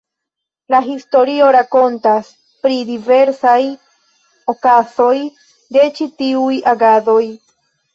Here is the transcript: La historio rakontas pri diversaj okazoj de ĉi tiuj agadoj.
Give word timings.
La 0.73 0.77
historio 0.85 1.49
rakontas 1.57 2.33
pri 2.65 2.81
diversaj 2.89 3.55
okazoj 4.57 5.15
de 5.79 5.89
ĉi 5.97 6.13
tiuj 6.21 6.55
agadoj. 6.77 7.25